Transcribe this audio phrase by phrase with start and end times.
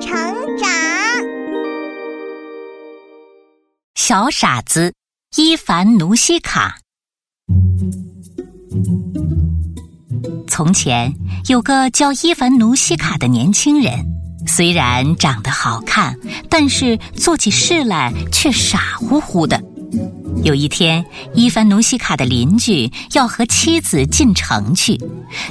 [0.00, 0.10] 成
[0.58, 0.68] 长。
[3.94, 4.92] 小傻子
[5.36, 6.78] 伊凡努西卡。
[10.48, 11.12] 从前
[11.48, 14.04] 有个叫伊凡努西卡的年轻人，
[14.46, 16.16] 虽然长得好看，
[16.48, 19.60] 但是做起事来却傻乎乎的。
[20.42, 25.00] 有一天，伊凡努西卡的邻居要和妻子进城去，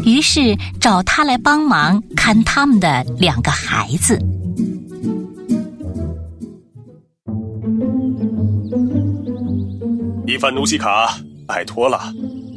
[0.06, 4.20] 于是找他来帮忙看他们的两个孩子。
[10.44, 11.98] 伊凡努西卡，拜托了，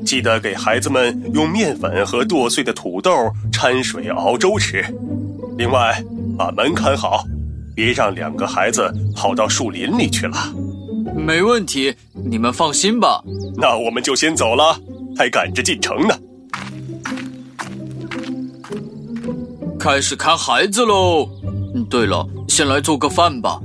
[0.05, 4.85] 记得给孩子们用面粉和剁碎的土豆掺水熬粥吃。
[5.57, 6.03] 另外，
[6.37, 7.25] 把门看好，
[7.77, 10.53] 别让两个孩子跑到树林里去了。
[11.15, 11.95] 没问题，
[12.29, 13.23] 你们放心吧。
[13.57, 14.77] 那我们就先走了，
[15.17, 16.19] 还赶着进城呢。
[19.79, 21.29] 开始看孩子喽。
[21.73, 23.61] 嗯，对了，先来做个饭吧。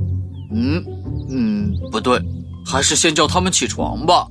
[0.54, 0.86] 嗯
[1.28, 2.22] 嗯，不对，
[2.66, 4.28] 还是先叫他们起床吧。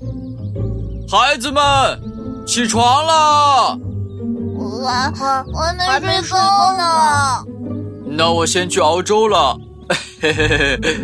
[1.08, 1.62] 孩子们，
[2.46, 3.78] 起床了。
[4.56, 4.66] 我
[5.52, 7.44] 我还没睡够呢。
[8.06, 9.58] 那我先去熬粥了。
[10.20, 10.96] 嘿嘿嘿嘿。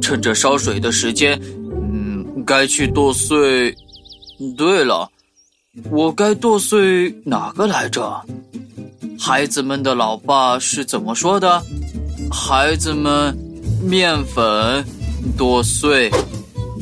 [0.00, 1.40] 趁着烧水的时间，
[1.92, 3.76] 嗯，该去剁碎。
[4.56, 5.08] 对了，
[5.90, 8.20] 我该剁碎哪个来着？
[9.18, 11.62] 孩子们的老爸是怎么说的？
[12.30, 13.36] 孩子们，
[13.82, 14.84] 面粉
[15.36, 16.10] 剁碎，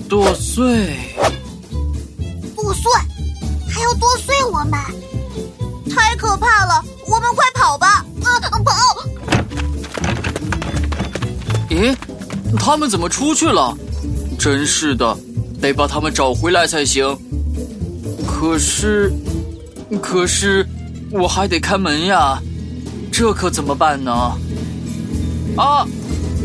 [0.09, 0.95] 剁碎，
[2.55, 2.93] 剁碎，
[3.69, 4.73] 还要剁碎我们，
[5.91, 6.85] 太可怕了！
[7.07, 8.05] 我们快跑吧！
[8.23, 8.73] 啊，跑！
[11.71, 11.97] 咦？
[12.59, 13.77] 他们怎么出去了？
[14.39, 15.17] 真是的，
[15.61, 17.05] 得把他们找回来才行。
[18.27, 19.11] 可是，
[20.03, 20.67] 可是
[21.11, 22.39] 我还得开门呀，
[23.11, 24.39] 这可怎么办呢？
[25.59, 25.85] 啊，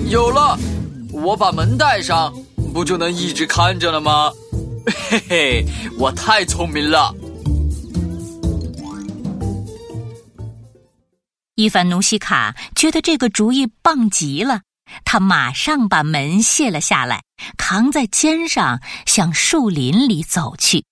[0.09, 0.57] 有了，
[1.12, 2.34] 我把门带上，
[2.74, 4.31] 不就能一直看着了吗？
[5.07, 5.66] 嘿嘿，
[6.00, 7.13] 我太聪明了。
[11.53, 14.62] 伊凡努西卡觉得这个主意棒极了。
[15.06, 17.22] 他马上把门卸了下来，
[17.56, 20.84] 扛在肩上，向树林里走去。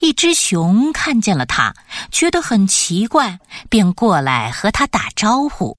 [0.00, 1.74] 一只熊看见了他，
[2.12, 3.38] 觉得很奇怪，
[3.70, 5.76] 便过来和他打招呼：“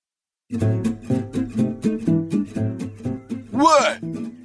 [3.66, 3.72] 喂，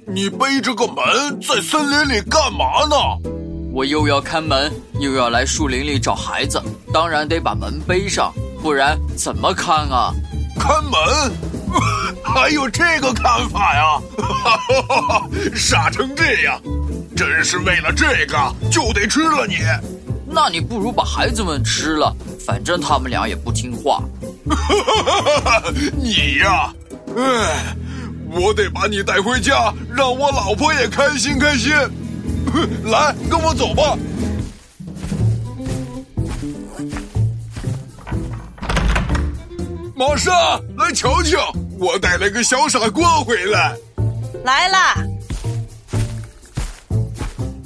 [0.07, 2.95] 你背着个门在森林里干嘛呢
[3.71, 6.59] ？”“我又要看门，又要来树林里找孩子，
[6.91, 8.33] 当然得把门背上，
[8.63, 10.11] 不然怎么看啊
[10.59, 10.91] ？”“看门。
[12.25, 14.01] ”还有这个看法呀！
[15.55, 16.59] 傻成这样，
[17.15, 18.37] 真是为了这个
[18.71, 19.57] 就得吃了你。
[20.25, 22.15] 那你不如把孩子们吃了，
[22.45, 24.01] 反正他们俩也不听话。
[25.93, 26.73] 你呀，
[27.15, 27.75] 哎，
[28.31, 31.71] 我得把你带回家，让我老婆也开心开心。
[32.89, 33.97] 来，跟我走吧。
[39.95, 40.31] 玛莎
[40.77, 43.75] 来瞧瞧，我带了个小傻瓜回来。
[44.43, 44.95] 来啦，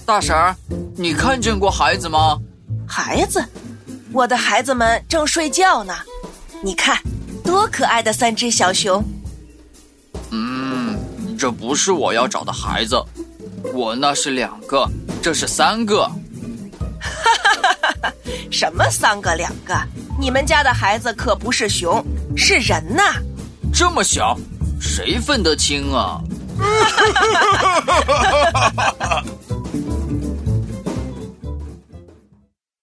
[0.05, 0.55] 大婶儿，
[0.97, 2.37] 你看见过孩子吗？
[2.87, 3.43] 孩子，
[4.11, 5.93] 我的孩子们正睡觉呢。
[6.61, 6.97] 你看，
[7.43, 9.03] 多可爱的三只小熊。
[11.45, 12.99] 嗯，这不是我要找的孩子，
[13.71, 14.89] 我那是两个，
[15.21, 16.09] 这是三个。
[16.99, 17.11] 哈哈
[17.61, 18.11] 哈哈哈！
[18.51, 19.79] 什么三个两个？
[20.19, 22.03] 你们家的孩子可不是熊。
[22.35, 23.21] 是人呐，
[23.71, 24.35] 这么小，
[24.81, 26.19] 谁分得清啊？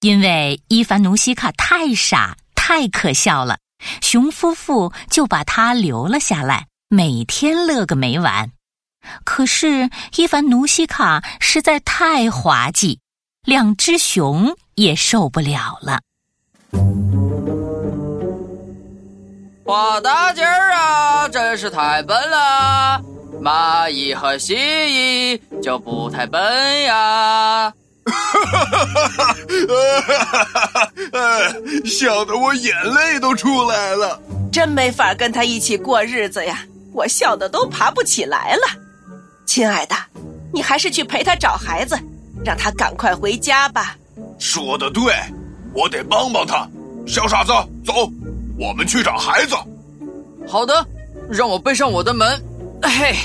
[0.02, 3.58] 因为伊凡努西卡太傻，太可笑了，
[4.00, 8.50] 熊夫妇就把他留了下来，每天乐个没完。
[9.25, 13.00] 可是伊凡努西卡实在太滑稽，
[13.47, 16.00] 两只熊也受不了了。
[19.64, 23.00] 花大劲儿啊，真是太笨了！
[23.40, 27.72] 蚂蚁和蜥蜴就不太笨呀！
[28.05, 30.44] 哈哈哈哈
[30.75, 30.93] 哈！
[31.87, 34.20] 笑得我眼泪都出来了。
[34.52, 38.62] 真没法跟他一起过日子呀，我笑得都爬不起来了。
[39.46, 39.94] 亲爱的，
[40.52, 41.98] 你还是去陪他找孩子，
[42.44, 43.96] 让他赶快回家吧。
[44.38, 45.14] 说的对，
[45.72, 46.68] 我得帮帮他。
[47.06, 47.52] 小傻子，
[47.84, 48.10] 走。
[48.58, 49.56] 我们去找孩子。
[50.46, 50.86] 好的，
[51.28, 52.40] 让我背上我的门。
[52.82, 53.16] 嘿，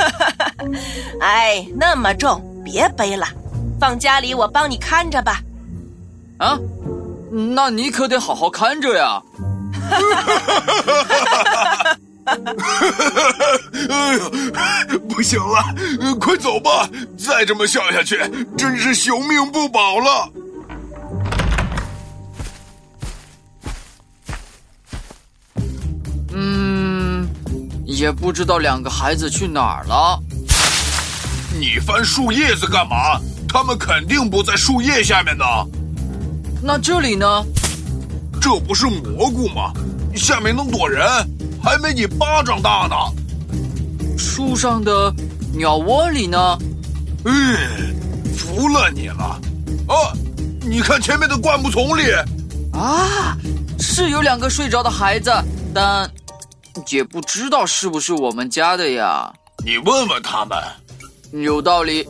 [1.20, 3.26] 哎，那么重，别背了，
[3.80, 5.40] 放家里我帮你看着吧。
[6.38, 6.58] 啊，
[7.54, 9.22] 那你可得好好看着呀。
[13.90, 16.88] 哎呦，不行了，快走吧！
[17.18, 18.18] 再这么笑下去，
[18.56, 20.32] 真是熊命不保了。
[26.32, 27.28] 嗯，
[27.84, 30.18] 也不知道两个孩子去哪儿了。
[31.58, 33.20] 你翻树叶子干嘛？
[33.48, 35.44] 他们肯定不在树叶下面呢。
[36.62, 37.26] 那这里呢？
[38.40, 39.72] 这不是蘑菇吗？
[40.16, 41.04] 下面能躲人，
[41.64, 44.16] 还没你巴掌大呢。
[44.18, 45.10] 树上的
[45.54, 46.58] 鸟窝里呢？
[47.24, 47.56] 嗯，
[48.36, 49.40] 服了你了。
[49.88, 50.12] 啊，
[50.60, 52.02] 你看前面的灌木丛里。
[52.74, 53.34] 啊，
[53.80, 55.32] 是有两个睡着的孩子，
[55.72, 56.08] 但
[56.90, 59.32] 也不知道是不是我们家的呀。
[59.64, 60.58] 你问问他们。
[61.42, 62.06] 有道理，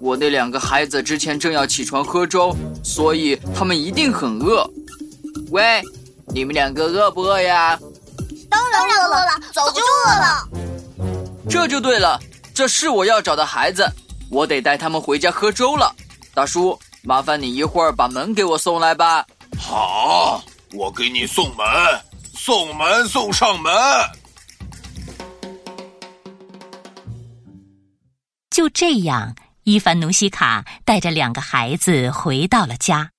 [0.00, 4.68] 我那两个孩子之前正要起床喝粥，所以他们一定很饿。
[5.50, 5.80] 喂，
[6.34, 7.78] 你们两个饿不饿呀？
[8.80, 10.48] 当然饿了，早就饿了。
[11.50, 12.18] 这就对了，
[12.54, 13.86] 这是我要找的孩子，
[14.30, 15.94] 我得带他们回家喝粥了。
[16.32, 19.26] 大叔，麻烦你一会儿把门给我送来吧。
[19.58, 20.42] 好，
[20.72, 21.66] 我给你送门，
[22.34, 23.70] 送门送上门。
[28.48, 29.34] 就这样，
[29.64, 33.10] 伊凡努西卡带着两个孩子回到了家。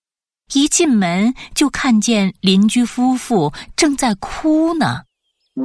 [0.55, 5.03] 一进门就看见邻居夫妇正在哭呢。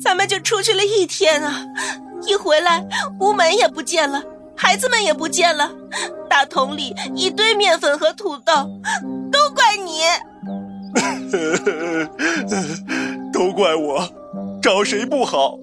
[0.00, 1.64] 咱们就出去了一天啊，
[2.26, 2.84] 一回来
[3.20, 4.20] 屋门也不见了，
[4.56, 5.70] 孩子们也不见了，
[6.28, 8.52] 大桶里一堆面粉和土豆，
[9.30, 10.00] 都怪你。
[13.32, 14.08] 都怪我，
[14.60, 15.56] 找谁不好，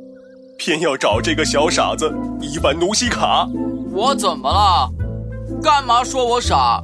[0.57, 2.09] 偏要找这个小傻子
[2.39, 3.45] 伊凡努西卡。
[3.91, 4.89] 我怎么了？
[5.61, 6.81] 干嘛说我傻？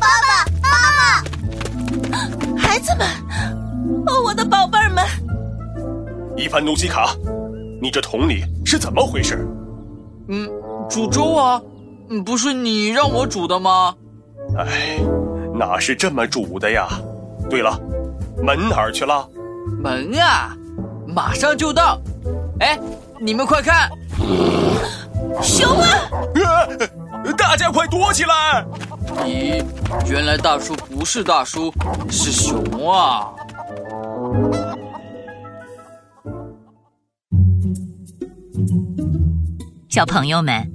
[0.00, 3.06] 爸爸妈妈，孩子们，
[4.06, 5.04] 哦，我的宝贝儿们！
[6.36, 7.14] 伊凡努西卡，
[7.80, 9.46] 你这桶里是怎么回事？
[10.28, 10.48] 嗯，
[10.88, 11.60] 煮粥啊，
[12.24, 13.94] 不是你让我煮的吗？
[14.56, 14.98] 哎，
[15.54, 16.88] 哪是这么煮的呀？
[17.50, 17.78] 对了，
[18.42, 19.28] 门哪儿去了？
[19.82, 20.56] 门啊，
[21.06, 22.00] 马上就到！
[22.60, 22.78] 哎，
[23.20, 23.90] 你们快看，
[25.42, 25.88] 熊啊！
[27.36, 28.64] 大家快躲起来！
[29.24, 29.64] 咦，
[30.08, 31.72] 原来大叔不是大叔，
[32.10, 33.32] 是熊啊！
[39.88, 40.70] 小朋友们，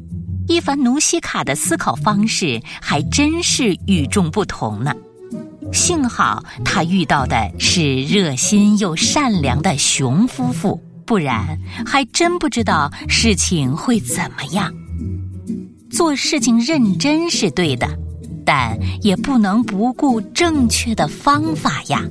[0.48, 4.94] 伊凡努西卡的思考方式还真是与众不同呢。
[5.72, 14.72] 幸好他遇到的是热心又善良的熊夫妇，不然还真不知道事情会怎么样。
[15.96, 17.88] 做事情认真是对的，
[18.46, 22.04] 但也不能不顾正确的方法呀。